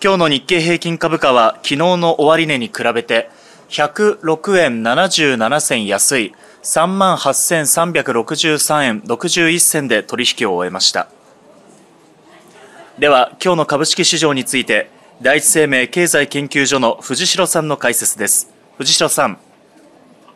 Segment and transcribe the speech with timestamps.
[0.00, 3.30] 今日の日経平均株価は昨日の終値に比べて
[3.68, 11.08] 106円77銭安い3万8363円61銭で取引を終えました。
[13.00, 14.88] では今日の株式市場について
[15.20, 18.54] 第一生命経済研究所の藤代さんの解説です。
[18.76, 19.36] 藤代さん。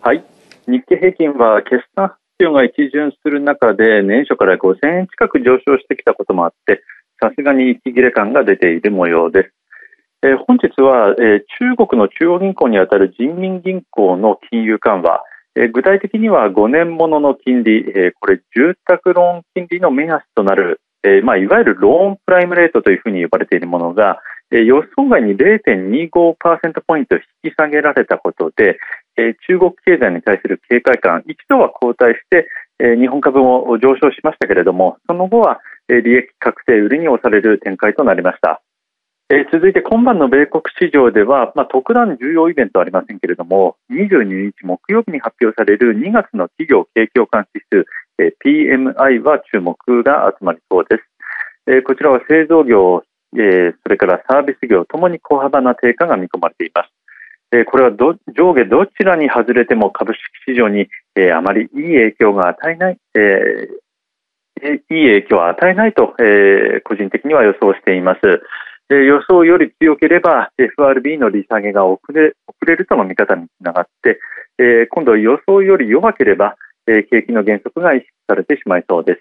[0.00, 0.24] はい。
[0.66, 6.82] 日経平均は決算発表が一巡する中で年初から5000円近く上昇してきたこともあって
[7.22, 9.52] さすがに息切れ感が出ている模様です。
[10.24, 15.22] えー、本日は、えー、中国の中央銀行にあたる人民銀行の金融緩和、
[15.54, 24.18] えー、具体的には5年ものの金利、えこれ住宅ローン金利の目安となる、えまあ、いわゆるローンプライムレートというふうに呼ばれているものが、
[24.50, 28.78] え予想外に0.25%ポイント引き下げられたことで、
[29.16, 38.62] え中国経済に対する警戒感一度は後退して、え日本株も上昇しましたけれどもその後は利益確定売りに押される展開となりました。
[39.32, 47.86] え続いて今晩の米国市場では、まあ、特段重要イベントはありませんけれども22日木曜日に発表される2月の企業景況感指数、
[48.18, 51.02] え PMI は注目が集まりそうです、
[51.66, 56.90] えこちらは製造業、えそれからサービス業ともに小幅な低下が見込まれています
[57.56, 63.91] えこれは上下どちらに外れても株式市場に、えあまりいい影響が与えない、えいい
[64.62, 68.20] いい影響を与えないと、え個人的には予想しています。
[68.90, 74.20] え予想より強ければ FRB の利下げが遅れ遅れるとの見方につながって、
[74.58, 79.20] え今度予想より弱ければ、え景気の減速が意識されてしまいそうです。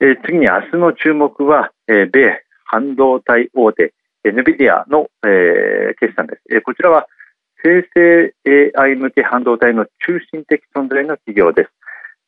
[0.00, 3.94] え次に明日の注目は、え米半導体大手
[4.24, 6.42] NVIDIA の、え決算です。
[6.54, 7.06] えこちらは
[7.62, 8.34] 生成
[8.76, 11.79] AI 向け半導体の中心的存在の企業です。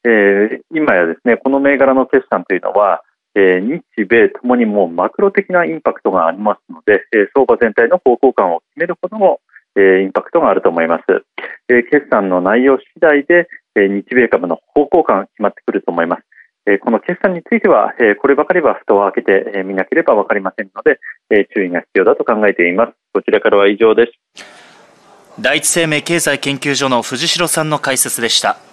[0.04, 3.02] えー、今やですね、この銘柄の決算というのは、
[3.34, 9.38] えー、日米ともにもうマクロ的なインパクトがありますので、えー、相場全体の方向感を決めるほどの、
[9.76, 11.04] えー、インパクトがあると思います。
[11.68, 16.22] えー、決算の内容次第で、えー、日米株の方向感決まってくると思います。
[16.66, 21.00] えー、この決算については、えー、こればかりは蓋を開けて、えー、見なければわかりませんので、
[21.30, 22.92] えー、注意が必要だと考えています。
[23.14, 24.12] こちらからは以上です。
[25.40, 28.71] 第一生命経済研究所の藤代さんの解説でした。